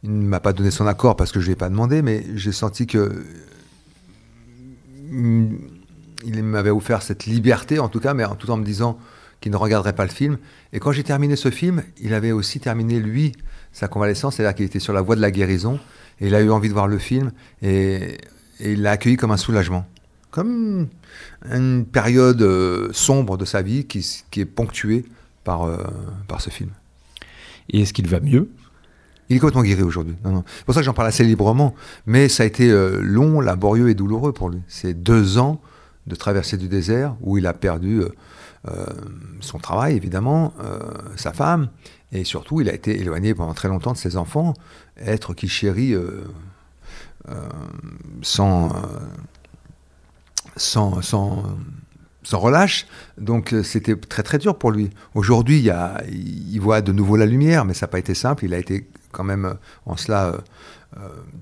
il 0.03 0.19
ne 0.19 0.27
m'a 0.27 0.39
pas 0.39 0.53
donné 0.53 0.71
son 0.71 0.87
accord 0.87 1.15
parce 1.17 1.31
que 1.31 1.39
je 1.39 1.45
ne 1.45 1.47
lui 1.47 1.53
ai 1.53 1.57
pas 1.57 1.69
demandé, 1.69 2.01
mais 2.01 2.25
j'ai 2.35 2.51
senti 2.51 2.87
que 2.87 3.25
mm, 5.09 5.55
il 6.25 6.43
m'avait 6.43 6.69
offert 6.69 7.01
cette 7.01 7.25
liberté, 7.25 7.79
en 7.79 7.89
tout 7.89 7.99
cas, 7.99 8.13
mais 8.13 8.25
en 8.25 8.35
tout 8.35 8.49
en 8.51 8.57
me 8.57 8.65
disant 8.65 8.97
qu'il 9.41 9.51
ne 9.51 9.57
regarderait 9.57 9.93
pas 9.93 10.05
le 10.05 10.11
film. 10.11 10.37
Et 10.71 10.79
quand 10.79 10.91
j'ai 10.91 11.03
terminé 11.03 11.35
ce 11.35 11.51
film, 11.51 11.83
il 12.01 12.13
avait 12.13 12.31
aussi 12.31 12.59
terminé, 12.59 12.99
lui, 12.99 13.33
sa 13.71 13.87
convalescence, 13.87 14.35
c'est-à-dire 14.35 14.55
qu'il 14.55 14.65
était 14.65 14.79
sur 14.79 14.93
la 14.93 15.01
voie 15.01 15.15
de 15.15 15.21
la 15.21 15.31
guérison, 15.31 15.79
et 16.21 16.27
il 16.27 16.35
a 16.35 16.41
eu 16.41 16.49
envie 16.49 16.69
de 16.69 16.73
voir 16.73 16.87
le 16.87 16.97
film, 16.97 17.31
et, 17.61 18.17
et 18.59 18.73
il 18.73 18.81
l'a 18.81 18.91
accueilli 18.91 19.17
comme 19.17 19.31
un 19.31 19.37
soulagement. 19.37 19.85
Comme 20.31 20.87
une 21.51 21.85
période 21.85 22.41
euh, 22.41 22.89
sombre 22.91 23.37
de 23.37 23.45
sa 23.45 23.61
vie 23.61 23.85
qui, 23.85 24.23
est 24.37 24.45
ponctuée 24.45 25.05
par, 25.43 25.63
euh, 25.63 25.77
par 26.27 26.41
ce 26.41 26.49
film. 26.49 26.71
Et 27.69 27.81
est-ce 27.81 27.93
qu'il 27.93 28.07
va 28.07 28.19
mieux? 28.19 28.49
Il 29.29 29.37
est 29.37 29.39
complètement 29.39 29.63
guéri 29.63 29.83
aujourd'hui. 29.83 30.15
C'est 30.23 30.65
pour 30.65 30.73
ça 30.73 30.81
que 30.81 30.85
j'en 30.85 30.93
parle 30.93 31.07
assez 31.07 31.23
librement. 31.23 31.75
Mais 32.05 32.29
ça 32.29 32.43
a 32.43 32.45
été 32.45 32.69
euh, 32.69 32.99
long, 33.01 33.41
laborieux 33.41 33.89
et 33.89 33.93
douloureux 33.93 34.33
pour 34.33 34.49
lui. 34.49 34.61
C'est 34.67 34.93
deux 34.93 35.37
ans 35.37 35.61
de 36.07 36.15
traversée 36.15 36.57
du 36.57 36.67
désert 36.67 37.15
où 37.21 37.37
il 37.37 37.47
a 37.47 37.53
perdu 37.53 38.01
euh, 38.01 38.09
euh, 38.69 38.85
son 39.39 39.57
travail, 39.57 39.95
évidemment, 39.95 40.53
euh, 40.61 40.79
sa 41.15 41.33
femme, 41.33 41.69
et 42.11 42.23
surtout, 42.23 42.61
il 42.61 42.69
a 42.69 42.73
été 42.73 42.99
éloigné 42.99 43.33
pendant 43.33 43.53
très 43.53 43.67
longtemps 43.67 43.93
de 43.93 43.97
ses 43.97 44.17
enfants, 44.17 44.53
être 44.97 45.33
qu'il 45.33 45.49
chérit 45.49 45.95
sans, 48.21 48.71
sans, 50.55 51.01
sans, 51.01 51.43
relâche. 52.33 52.85
Donc 53.17 53.55
c'était 53.63 53.95
très 53.95 54.21
très 54.21 54.37
dur 54.37 54.59
pour 54.59 54.71
lui. 54.71 54.91
Aujourd'hui, 55.15 55.67
il, 56.11 56.59
voit 56.59 56.81
de 56.81 56.91
nouveau 56.91 57.15
la 57.15 57.25
lumière, 57.25 57.65
mais 57.65 57.73
ça 57.73 57.87
n'a 57.87 57.91
pas 57.91 57.99
été 57.99 58.13
simple. 58.13 58.45
Il 58.45 58.53
a 58.53 58.59
été 58.59 58.87
quand 59.11 59.23
même 59.23 59.55
en 59.87 59.97
cela 59.97 60.35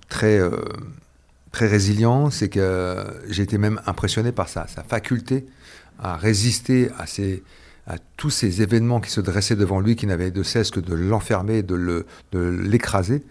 très, 0.07 0.39
très 1.51 1.67
résilient. 1.67 2.29
C'est 2.29 2.49
que 2.49 2.97
j'ai 3.29 3.43
été 3.43 3.57
même 3.57 3.81
impressionné 3.85 4.31
par 4.31 4.49
sa, 4.49 4.67
sa 4.67 4.83
faculté 4.83 5.45
à 5.99 6.15
résister 6.17 6.89
à, 6.97 7.05
ces, 7.05 7.43
à 7.87 7.95
tous 8.17 8.29
ces 8.31 8.61
événements 8.61 8.99
qui 8.99 9.11
se 9.11 9.21
dressaient 9.21 9.55
devant 9.55 9.79
lui, 9.79 9.95
qui 9.95 10.07
n'avaient 10.07 10.31
de 10.31 10.43
cesse 10.43 10.71
que 10.71 10.79
de 10.79 10.93
l'enfermer, 10.95 11.61
de 11.63 11.75
le- 11.75 12.05
l'écraser. 12.33 13.23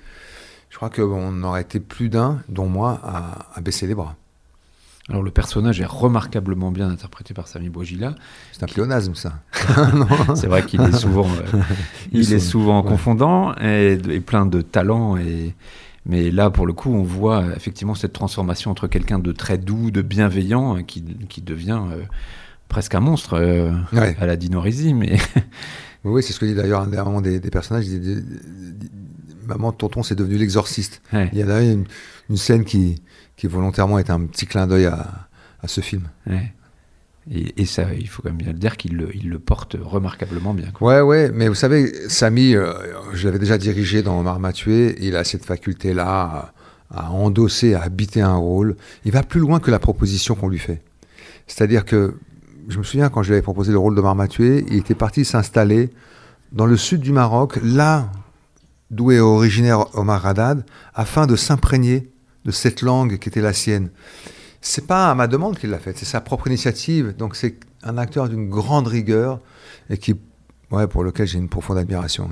Je 0.70 0.76
crois 0.76 0.90
qu'on 0.90 1.42
aurait 1.42 1.62
été 1.62 1.80
plus 1.80 2.08
d'un, 2.08 2.40
dont 2.48 2.68
moi, 2.68 3.00
à, 3.02 3.48
à 3.56 3.60
baisser 3.60 3.86
les 3.88 3.94
bras. 3.94 4.14
Alors 5.08 5.24
le 5.24 5.32
personnage 5.32 5.80
est 5.80 5.86
remarquablement 5.86 6.70
bien 6.70 6.88
interprété 6.88 7.34
par 7.34 7.48
Sami 7.48 7.68
Bouajila. 7.68 8.14
C'est 8.52 8.62
un 8.62 8.66
pléonasme, 8.66 9.16
ça. 9.16 9.32
C'est 10.36 10.46
vrai 10.46 10.64
qu'il 10.64 10.80
est 10.82 10.92
souvent, 10.92 11.26
euh, 11.26 11.60
il 12.12 12.32
est 12.32 12.38
souvent 12.38 12.82
ouais. 12.84 12.88
confondant 12.88 13.52
et, 13.56 13.98
et 14.08 14.20
plein 14.20 14.46
de 14.46 14.60
talent. 14.60 15.16
Et, 15.16 15.56
mais 16.06 16.30
là, 16.30 16.50
pour 16.50 16.66
le 16.66 16.72
coup, 16.72 16.90
on 16.92 17.02
voit 17.02 17.42
euh, 17.42 17.54
effectivement 17.56 17.94
cette 17.94 18.12
transformation 18.12 18.70
entre 18.70 18.86
quelqu'un 18.88 19.18
de 19.18 19.32
très 19.32 19.58
doux, 19.58 19.90
de 19.90 20.02
bienveillant, 20.02 20.78
euh, 20.78 20.82
qui, 20.82 21.02
qui 21.28 21.42
devient 21.42 21.80
euh, 21.92 22.02
presque 22.68 22.94
un 22.94 23.00
monstre 23.00 23.34
euh, 23.34 23.72
Ouais. 23.92 24.16
à 24.20 24.26
la 24.26 24.36
Dino 24.36 24.60
Risi. 24.60 24.94
Mais 24.94 25.16
Oui, 26.04 26.22
c'est 26.22 26.32
ce 26.32 26.40
que 26.40 26.46
dit 26.46 26.54
d'ailleurs 26.54 26.80
un 26.82 26.86
des, 26.88 26.96
un 26.96 27.20
des, 27.20 27.40
des 27.40 27.50
personnages. 27.50 27.86
Il 27.88 28.00
dit, 28.00 28.14
dit- 28.22 28.90
Maman, 29.46 29.72
tonton, 29.72 30.02
c'est 30.02 30.14
devenu 30.14 30.36
l'exorciste. 30.36 31.02
ouais, 31.12 31.28
Il 31.32 31.38
y 31.38 31.42
a 31.42 31.60
une, 31.62 31.84
une 32.30 32.36
scène 32.36 32.64
qui, 32.64 33.02
qui 33.36 33.46
volontairement 33.48 33.98
est 33.98 34.08
un 34.10 34.20
petit 34.26 34.46
clin 34.46 34.66
d'œil 34.66 34.86
à, 34.86 35.28
à 35.62 35.68
ce 35.68 35.80
film. 35.80 36.04
ouais. 36.26 36.52
Et, 37.32 37.64
ça, 37.64 37.84
il 37.94 38.08
faut 38.08 38.22
quand 38.22 38.30
même 38.30 38.38
bien 38.38 38.52
le 38.52 38.58
dire 38.58 38.76
qu'il 38.76 38.96
le, 38.96 39.38
porte 39.38 39.76
remarquablement 39.80 40.52
bien. 40.52 40.72
quoi. 40.72 40.96
Ouais, 40.96 41.00
ouais, 41.00 41.30
mais 41.32 41.46
vous 41.46 41.54
savez, 41.54 41.92
Samy, 42.08 42.56
euh, 42.56 42.72
je 43.12 43.26
l'avais 43.26 43.38
déjà 43.38 43.56
dirigé 43.56 44.02
dans 44.02 44.20
Marma 44.24 44.52
Tué, 44.52 44.96
il 45.00 45.14
a 45.14 45.22
cette 45.22 45.44
faculté-là 45.44 46.52
à, 46.90 47.12
endosser, 47.12 47.74
à 47.74 47.82
habiter 47.82 48.20
un 48.20 48.34
rôle. 48.34 48.76
Il 49.04 49.12
va 49.12 49.22
plus 49.22 49.38
loin 49.38 49.60
que 49.60 49.70
la 49.70 49.78
proposition 49.78 50.34
qu'on 50.34 50.48
lui 50.48 50.58
fait. 50.58 50.82
C'est-à-dire 51.46 51.84
que, 51.84 52.16
je 52.68 52.78
me 52.78 52.82
souviens 52.82 53.08
quand 53.10 53.22
je 53.22 53.28
lui 53.28 53.34
avais 53.34 53.42
proposé 53.42 53.70
le 53.70 53.78
rôle 53.78 53.94
de 53.94 54.00
Marma 54.00 54.26
Tué, 54.26 54.64
il 54.68 54.78
était 54.78 54.96
parti 54.96 55.24
s'installer 55.24 55.90
dans 56.50 56.66
le 56.66 56.76
sud 56.76 57.00
du 57.00 57.12
Maroc, 57.12 57.60
là 57.62 58.10
d'où 58.90 59.12
est 59.12 59.20
originaire 59.20 59.96
Omar 59.96 60.26
Haddad, 60.26 60.64
afin 60.94 61.28
de 61.28 61.36
s'imprégner 61.36 62.10
de 62.44 62.50
cette 62.50 62.82
langue 62.82 63.18
qui 63.18 63.28
était 63.28 63.40
la 63.40 63.52
sienne. 63.52 63.90
C'est 64.60 64.86
pas 64.86 65.10
à 65.10 65.14
ma 65.14 65.26
demande 65.26 65.58
qu'il 65.58 65.70
l'a 65.70 65.78
fait, 65.78 65.96
c'est 65.96 66.04
sa 66.04 66.20
propre 66.20 66.46
initiative. 66.48 67.14
Donc 67.16 67.36
c'est 67.36 67.56
un 67.82 67.96
acteur 67.98 68.28
d'une 68.28 68.48
grande 68.48 68.86
rigueur 68.86 69.40
et 69.88 69.96
qui, 69.96 70.14
ouais, 70.70 70.86
pour 70.86 71.02
lequel 71.02 71.26
j'ai 71.26 71.38
une 71.38 71.48
profonde 71.48 71.78
admiration. 71.78 72.30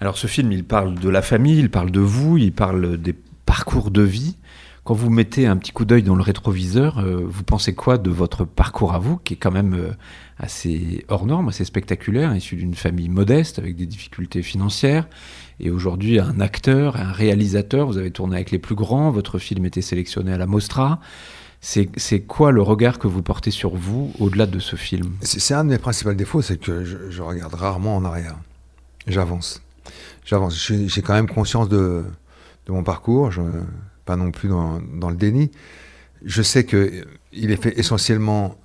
Alors 0.00 0.18
ce 0.18 0.26
film, 0.26 0.52
il 0.52 0.64
parle 0.64 0.94
de 0.96 1.08
la 1.08 1.22
famille, 1.22 1.58
il 1.58 1.70
parle 1.70 1.90
de 1.90 2.00
vous, 2.00 2.36
il 2.36 2.52
parle 2.52 2.98
des 2.98 3.14
parcours 3.46 3.90
de 3.90 4.02
vie. 4.02 4.36
Quand 4.84 4.94
vous 4.94 5.10
mettez 5.10 5.46
un 5.46 5.56
petit 5.56 5.72
coup 5.72 5.84
d'œil 5.84 6.02
dans 6.02 6.14
le 6.14 6.22
rétroviseur, 6.22 6.98
euh, 6.98 7.24
vous 7.26 7.42
pensez 7.42 7.74
quoi 7.74 7.98
de 7.98 8.10
votre 8.10 8.44
parcours 8.44 8.94
à 8.94 8.98
vous, 8.98 9.16
qui 9.16 9.34
est 9.34 9.36
quand 9.36 9.50
même 9.50 9.74
euh, 9.74 9.90
assez 10.38 11.04
hors 11.08 11.26
norme, 11.26 11.48
assez 11.48 11.64
spectaculaire, 11.64 12.34
issu 12.34 12.56
d'une 12.56 12.74
famille 12.74 13.08
modeste 13.08 13.58
avec 13.58 13.76
des 13.76 13.86
difficultés 13.86 14.42
financières, 14.42 15.08
et 15.60 15.70
aujourd'hui 15.70 16.18
un 16.18 16.40
acteur, 16.40 16.96
un 16.96 17.12
réalisateur, 17.12 17.86
vous 17.86 17.98
avez 17.98 18.10
tourné 18.10 18.36
avec 18.36 18.50
les 18.50 18.58
plus 18.58 18.74
grands, 18.74 19.10
votre 19.10 19.38
film 19.38 19.64
était 19.64 19.82
sélectionné 19.82 20.32
à 20.32 20.38
la 20.38 20.46
Mostra. 20.46 21.00
C'est 21.60 22.20
quoi 22.20 22.52
le 22.52 22.62
regard 22.62 22.98
que 22.98 23.08
vous 23.08 23.22
portez 23.22 23.50
sur 23.50 23.74
vous 23.74 24.12
au-delà 24.20 24.46
de 24.46 24.60
ce 24.60 24.76
film? 24.76 25.14
C'est 25.22 25.54
un 25.54 25.64
de 25.64 25.70
mes 25.70 25.78
principaux 25.78 26.12
défauts, 26.12 26.42
c'est 26.42 26.58
que 26.58 26.84
je, 26.84 27.22
regarde 27.22 27.54
rarement 27.54 27.96
en 27.96 28.04
arrière. 28.04 28.36
J'avance. 29.08 29.62
J'avance. 30.24 30.56
J'ai 30.56 31.02
quand 31.02 31.14
même 31.14 31.28
conscience 31.28 31.68
de, 31.68 32.04
mon 32.68 32.84
parcours, 32.84 33.30
pas 34.04 34.16
non 34.16 34.30
plus 34.30 34.48
dans, 34.48 35.10
le 35.10 35.16
déni. 35.16 35.50
Je 36.24 36.42
sais 36.42 36.64
qu'il 36.66 37.50
est 37.50 37.60
fait 37.60 37.76
essentiellement 37.80 38.56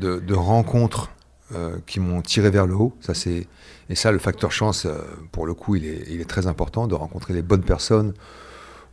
de 0.00 0.34
rencontres 0.34 1.10
euh, 1.54 1.76
qui 1.86 2.00
m'ont 2.00 2.22
tiré 2.22 2.50
vers 2.50 2.66
le 2.66 2.74
haut. 2.74 2.96
Ça, 3.00 3.14
c'est 3.14 3.46
et 3.88 3.94
ça, 3.94 4.10
le 4.10 4.18
facteur 4.18 4.50
chance, 4.50 4.84
euh, 4.84 4.98
pour 5.30 5.46
le 5.46 5.54
coup, 5.54 5.76
il 5.76 5.84
est, 5.84 6.04
il 6.10 6.20
est, 6.20 6.24
très 6.24 6.48
important 6.48 6.88
de 6.88 6.94
rencontrer 6.96 7.34
les 7.34 7.42
bonnes 7.42 7.62
personnes 7.62 8.14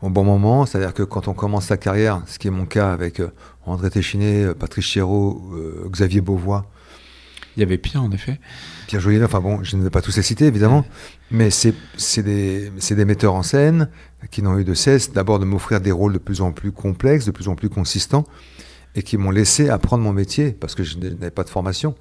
au 0.03 0.09
bon 0.09 0.23
moment. 0.23 0.67
C'est-à-dire 0.67 0.93
que 0.93 1.01
quand 1.01 1.27
on 1.27 1.33
commence 1.33 1.65
sa 1.65 1.77
carrière, 1.77 2.21
ce 2.27 2.37
qui 2.37 2.47
est 2.47 2.51
mon 2.51 2.67
cas 2.67 2.93
avec 2.93 3.19
euh, 3.19 3.31
André 3.65 3.89
Téchiné, 3.89 4.53
Patrice 4.53 4.85
Chéreau, 4.85 5.41
Xavier 5.89 6.21
Beauvois. 6.21 6.67
Il 7.55 7.61
y 7.61 7.63
avait 7.63 7.79
Pierre, 7.79 8.03
en 8.03 8.11
effet. 8.11 8.39
Pierre 8.87 9.01
Jolinet, 9.01 9.25
enfin 9.25 9.39
bon, 9.39 9.63
je 9.63 9.75
ne 9.75 9.83
vais 9.83 9.89
pas 9.89 10.01
tous 10.01 10.15
les 10.17 10.23
citer, 10.23 10.45
évidemment, 10.45 10.85
mais 11.31 11.49
c'est 11.49 11.73
des, 12.21 12.69
des 12.69 13.05
metteurs 13.05 13.33
en 13.33 13.43
scène 13.43 13.89
qui 14.31 14.41
n'ont 14.43 14.57
eu 14.59 14.63
de 14.63 14.73
cesse 14.73 15.11
d'abord 15.11 15.39
de 15.39 15.45
m'offrir 15.45 15.81
des 15.81 15.91
rôles 15.91 16.13
de 16.13 16.17
plus 16.19 16.41
en 16.41 16.51
plus 16.51 16.71
complexes, 16.71 17.25
de 17.25 17.31
plus 17.31 17.47
en 17.47 17.55
plus 17.55 17.69
consistants, 17.69 18.25
et 18.95 19.03
qui 19.03 19.17
m'ont 19.17 19.31
laissé 19.31 19.69
apprendre 19.69 20.03
mon 20.03 20.13
métier, 20.13 20.51
parce 20.51 20.75
que 20.75 20.83
je 20.83 20.97
n'avais 20.97 21.31
pas 21.31 21.43
de 21.43 21.49
formation. 21.49 21.95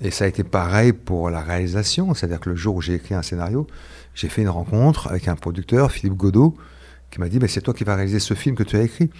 Et 0.00 0.10
ça 0.10 0.24
a 0.24 0.28
été 0.28 0.44
pareil 0.44 0.92
pour 0.92 1.28
la 1.30 1.40
réalisation, 1.40 2.14
c'est-à-dire 2.14 2.40
que 2.40 2.50
le 2.50 2.56
jour 2.56 2.76
où 2.76 2.80
j'ai 2.80 2.94
écrit 2.94 3.14
un 3.14 3.22
scénario, 3.22 3.66
j'ai 4.14 4.28
fait 4.28 4.42
une 4.42 4.48
rencontre 4.48 5.08
avec 5.08 5.28
un 5.28 5.34
producteur, 5.34 5.90
Philippe 5.90 6.14
Godot, 6.14 6.56
qui 7.10 7.20
m'a 7.20 7.28
dit 7.28 7.38
c'est 7.48 7.60
toi 7.60 7.74
qui 7.74 7.84
vas 7.84 7.96
réaliser 7.96 8.20
ce 8.20 8.34
film 8.34 8.54
que 8.54 8.62
tu 8.62 8.76
as 8.76 8.82
écrit. 8.82 9.10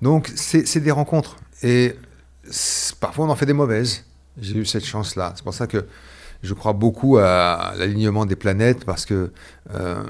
Donc 0.00 0.32
c'est 0.34 0.80
des 0.80 0.90
rencontres. 0.90 1.36
Et 1.62 1.96
parfois 3.00 3.26
on 3.26 3.30
en 3.30 3.36
fait 3.36 3.46
des 3.46 3.52
mauvaises. 3.52 4.04
J'ai 4.40 4.56
eu 4.56 4.64
cette 4.64 4.84
chance-là. 4.84 5.32
C'est 5.36 5.44
pour 5.44 5.54
ça 5.54 5.66
que 5.66 5.86
je 6.42 6.54
crois 6.54 6.72
beaucoup 6.72 7.18
à 7.18 7.74
l'alignement 7.76 8.26
des 8.26 8.36
planètes, 8.36 8.84
parce 8.84 9.04
que 9.04 9.32
euh, 9.74 10.02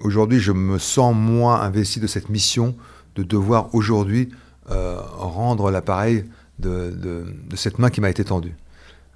aujourd'hui 0.00 0.40
je 0.40 0.52
me 0.52 0.78
sens 0.78 1.14
moins 1.16 1.62
investi 1.62 2.00
de 2.00 2.06
cette 2.06 2.28
mission 2.28 2.76
de 3.16 3.22
devoir 3.22 3.74
aujourd'hui 3.74 4.28
euh, 4.70 5.00
rendre 5.00 5.70
l'appareil 5.70 6.24
de, 6.58 7.26
cette 7.54 7.78
main 7.78 7.90
qui 7.90 8.00
m'a 8.00 8.10
été 8.10 8.24
tendue. 8.24 8.54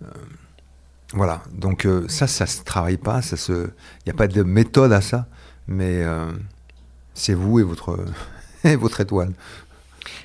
Euh, 0.03 0.07
voilà, 1.13 1.43
donc 1.53 1.87
euh, 1.87 2.07
ça, 2.09 2.27
ça 2.27 2.47
se 2.47 2.63
travaille 2.63 2.97
pas, 2.97 3.21
ça 3.23 3.37
il 3.49 3.73
n'y 4.07 4.13
a 4.13 4.15
pas 4.15 4.29
de 4.29 4.43
méthode 4.43 4.93
à 4.93 5.01
ça, 5.01 5.27
mais 5.67 6.03
euh, 6.03 6.31
c'est 7.15 7.35
vous 7.35 7.59
et 7.59 7.63
votre, 7.63 7.99
votre 8.65 9.01
étoile. 9.01 9.33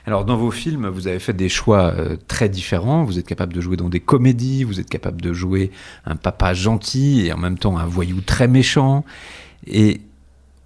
Alors 0.06 0.24
dans 0.24 0.38
vos 0.38 0.52
films, 0.52 0.88
vous 0.88 1.08
avez 1.08 1.20
fait 1.20 1.34
des 1.34 1.50
choix 1.50 1.94
très 2.28 2.48
différents. 2.48 3.04
Vous 3.04 3.18
êtes 3.18 3.28
capable 3.28 3.54
de 3.54 3.60
jouer 3.60 3.76
dans 3.76 3.90
des 3.90 4.00
comédies, 4.00 4.64
vous 4.64 4.80
êtes 4.80 4.90
capable 4.90 5.20
de 5.20 5.34
jouer 5.34 5.72
un 6.06 6.16
papa 6.16 6.54
gentil 6.54 7.26
et 7.26 7.34
en 7.34 7.38
même 7.38 7.58
temps 7.58 7.78
un 7.78 7.86
voyou 7.86 8.22
très 8.22 8.48
méchant. 8.48 9.04
Et 9.66 10.02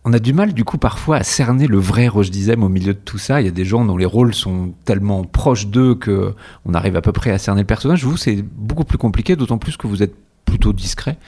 on 0.09 0.13
a 0.13 0.19
du 0.19 0.33
mal 0.33 0.53
du 0.53 0.63
coup 0.63 0.79
parfois 0.79 1.17
à 1.17 1.23
cerner 1.23 1.67
le 1.67 1.77
vrai 1.77 2.07
Roche 2.07 2.31
Dizem 2.31 2.63
au 2.63 2.69
milieu 2.69 2.95
de 2.95 2.99
tout 2.99 3.19
ça. 3.19 3.41
Il 3.41 3.45
y 3.45 3.47
a 3.47 3.51
des 3.51 3.63
gens 3.63 3.85
dont 3.85 3.95
les 3.95 4.07
rôles 4.07 4.33
sont 4.33 4.73
tellement 4.83 5.23
proches 5.23 5.67
d'eux 5.67 5.93
que 5.93 6.33
on 6.65 6.73
arrive 6.73 6.95
à 6.95 7.01
peu 7.01 7.11
près 7.11 7.29
à 7.29 7.37
cerner 7.37 7.61
le 7.61 7.67
personnage. 7.67 8.03
Vous, 8.03 8.17
c'est 8.17 8.41
beaucoup 8.41 8.85
plus 8.85 8.97
compliqué, 8.97 9.35
d'autant 9.35 9.59
plus 9.59 9.77
que 9.77 9.85
vous 9.85 10.01
êtes 10.01 10.15
plutôt 10.45 10.73
discret 10.73 11.19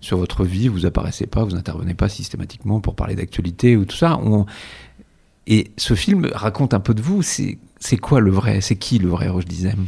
sur 0.00 0.16
votre 0.16 0.44
vie. 0.44 0.68
Vous 0.68 0.86
apparaissez 0.86 1.26
pas, 1.26 1.42
vous 1.42 1.56
n'intervenez 1.56 1.94
pas 1.94 2.08
systématiquement 2.08 2.80
pour 2.80 2.94
parler 2.94 3.16
d'actualité 3.16 3.76
ou 3.76 3.84
tout 3.84 3.96
ça. 3.96 4.20
Et 5.48 5.72
ce 5.76 5.94
film 5.94 6.30
raconte 6.32 6.72
un 6.72 6.80
peu 6.80 6.94
de 6.94 7.02
vous. 7.02 7.22
C'est 7.22 7.58
quoi 8.00 8.20
le 8.20 8.30
vrai 8.30 8.60
C'est 8.60 8.76
qui 8.76 9.00
le 9.00 9.08
vrai 9.08 9.28
Roche 9.28 9.46
Dizem 9.46 9.86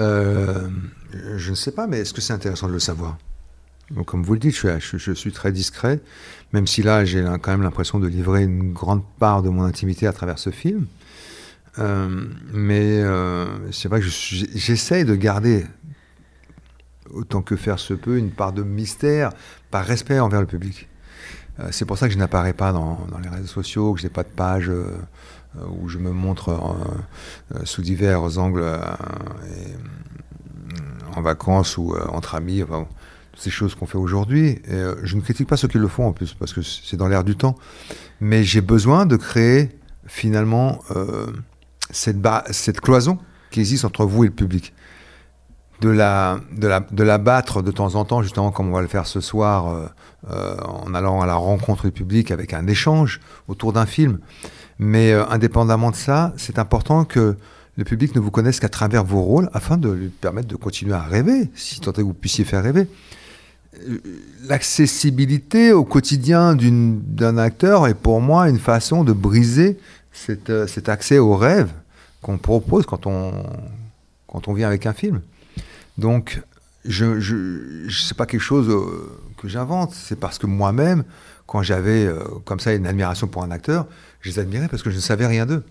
euh, 0.00 0.68
Je 1.36 1.50
ne 1.50 1.54
sais 1.54 1.72
pas, 1.72 1.86
mais 1.86 1.98
est-ce 1.98 2.14
que 2.14 2.22
c'est 2.22 2.32
intéressant 2.32 2.68
de 2.68 2.72
le 2.72 2.78
savoir? 2.78 3.18
Donc, 3.90 4.06
comme 4.06 4.22
vous 4.22 4.32
le 4.32 4.38
dites, 4.38 4.56
je 4.56 5.12
suis, 5.14 5.32
très 5.32 5.52
discret, 5.52 6.00
même 6.52 6.66
si 6.66 6.82
là, 6.82 7.04
j'ai 7.04 7.22
quand 7.42 7.50
même 7.50 7.62
l'impression 7.62 7.98
de 7.98 8.06
livrer 8.06 8.44
une 8.44 8.72
grande 8.72 9.02
part 9.18 9.42
de 9.42 9.50
mon 9.50 9.62
intimité 9.62 10.06
à 10.06 10.12
travers 10.12 10.38
ce 10.38 10.50
film. 10.50 10.86
Euh, 11.78 12.26
mais 12.52 13.00
euh, 13.02 13.46
c'est 13.72 13.88
vrai 13.88 14.00
que 14.00 14.06
j'essaye 14.06 15.04
de 15.04 15.14
garder, 15.14 15.66
autant 17.10 17.42
que 17.42 17.56
faire 17.56 17.78
se 17.78 17.94
peut, 17.94 18.16
une 18.16 18.30
part 18.30 18.52
de 18.52 18.62
mystère 18.62 19.30
par 19.70 19.84
respect 19.84 20.18
envers 20.18 20.40
le 20.40 20.46
public. 20.46 20.88
Euh, 21.60 21.68
c'est 21.70 21.84
pour 21.84 21.98
ça 21.98 22.06
que 22.06 22.14
je 22.14 22.18
n'apparais 22.18 22.54
pas 22.54 22.72
dans, 22.72 23.06
les 23.22 23.28
réseaux 23.28 23.46
sociaux, 23.46 23.92
que 23.92 24.00
je 24.00 24.06
n'ai 24.06 24.12
pas 24.12 24.22
de 24.22 24.28
page 24.28 24.70
où 25.68 25.88
je 25.88 25.98
me 25.98 26.10
montre 26.10 26.58
sous 27.62 27.80
divers 27.80 28.38
angles 28.38 28.64
en 31.14 31.22
vacances 31.22 31.76
ou 31.76 31.94
entre 32.08 32.34
amis. 32.34 32.64
Ces 33.36 33.50
choses 33.50 33.74
qu'on 33.74 33.86
fait 33.86 33.98
aujourd'hui. 33.98 34.60
Euh, 34.70 34.96
je 35.02 35.16
ne 35.16 35.20
critique 35.20 35.48
pas 35.48 35.56
ceux 35.56 35.68
qui 35.68 35.78
le 35.78 35.88
font 35.88 36.06
en 36.06 36.12
plus, 36.12 36.34
parce 36.34 36.52
que 36.52 36.62
c'est 36.62 36.96
dans 36.96 37.08
l'air 37.08 37.24
du 37.24 37.36
temps. 37.36 37.56
Mais 38.20 38.44
j'ai 38.44 38.60
besoin 38.60 39.06
de 39.06 39.16
créer 39.16 39.70
finalement 40.06 40.80
euh, 40.94 41.26
cette, 41.90 42.18
cette 42.50 42.80
cloison 42.80 43.18
qui 43.50 43.60
existe 43.60 43.84
entre 43.84 44.04
vous 44.04 44.24
et 44.24 44.28
le 44.28 44.32
public. 44.32 44.74
De 45.80 45.88
la, 45.88 46.38
de, 46.56 46.66
la, 46.66 46.80
de 46.80 47.02
la 47.02 47.18
battre 47.18 47.60
de 47.60 47.70
temps 47.70 47.96
en 47.96 48.04
temps, 48.04 48.22
justement 48.22 48.52
comme 48.52 48.68
on 48.68 48.72
va 48.72 48.80
le 48.80 48.88
faire 48.88 49.06
ce 49.06 49.20
soir, 49.20 49.90
euh, 50.30 50.56
en 50.64 50.94
allant 50.94 51.20
à 51.20 51.26
la 51.26 51.34
rencontre 51.34 51.84
du 51.84 51.92
public 51.92 52.30
avec 52.30 52.54
un 52.54 52.66
échange 52.66 53.20
autour 53.48 53.72
d'un 53.72 53.84
film. 53.84 54.20
Mais 54.78 55.12
indépendamment 55.12 55.90
de 55.90 55.96
ça, 55.96 56.32
c'est 56.36 56.58
important 56.58 57.04
que 57.04 57.36
le 57.76 57.84
public 57.84 58.14
ne 58.14 58.20
vous 58.20 58.30
connaisse 58.30 58.60
qu'à 58.60 58.68
travers 58.68 59.04
vos 59.04 59.20
rôles 59.20 59.50
afin 59.52 59.76
de 59.76 59.90
lui 59.90 60.08
permettre 60.08 60.48
de 60.48 60.56
continuer 60.56 60.94
à 60.94 61.02
rêver, 61.02 61.50
si 61.54 61.80
tant 61.80 61.90
est 61.90 61.96
que 61.96 62.02
vous 62.02 62.14
puissiez 62.14 62.44
faire 62.44 62.62
rêver 62.62 62.88
l'accessibilité 64.46 65.72
au 65.72 65.84
quotidien 65.84 66.56
d'un 66.56 67.38
acteur 67.38 67.86
est 67.86 67.94
pour 67.94 68.20
moi 68.20 68.48
une 68.48 68.58
façon 68.58 69.04
de 69.04 69.12
briser 69.12 69.78
euh, 70.48 70.66
cet, 70.66 70.88
accès 70.88 71.18
au 71.18 71.36
rêve 71.36 71.70
qu'on 72.22 72.38
propose 72.38 72.86
quand 72.86 73.06
on, 73.06 74.52
vient 74.54 74.68
avec 74.68 74.86
un 74.86 74.92
film. 74.92 75.20
Donc, 75.98 76.40
je, 76.84 77.18
je, 77.20 77.88
c'est 77.90 78.16
pas 78.16 78.26
quelque 78.26 78.40
chose 78.40 78.68
euh, 78.68 79.18
que 79.38 79.48
j'invente, 79.48 79.92
c'est 79.92 80.18
parce 80.18 80.38
que 80.38 80.46
moi-même, 80.46 81.04
quand 81.46 81.62
j'avais 81.62 82.06
euh, 82.06 82.22
comme 82.44 82.60
ça 82.60 82.72
une 82.72 82.86
admiration 82.86 83.26
pour 83.26 83.42
un 83.42 83.50
acteur, 83.50 83.86
je 84.20 84.30
les 84.30 84.38
admirais 84.38 84.68
parce 84.68 84.82
que 84.82 84.90
je 84.90 84.96
ne 84.96 85.00
savais 85.00 85.26
rien 85.26 85.46
d'eux. 85.46 85.64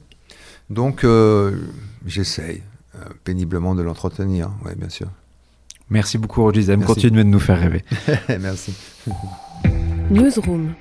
Donc, 0.69 1.05
j'essaye 2.05 2.63
péniblement 3.25 3.75
de 3.75 3.81
l'entretenir, 3.81 4.49
oui, 4.65 4.71
bien 4.75 4.89
sûr. 4.89 5.09
Merci 5.89 6.17
beaucoup, 6.17 6.41
Roger 6.43 6.61
Zem. 6.61 6.83
Continuez 6.83 7.23
de 7.23 7.29
nous 7.29 7.39
faire 7.39 7.59
rêver. 7.59 7.83
Merci. 8.41 8.73
Newsroom. 10.09 10.73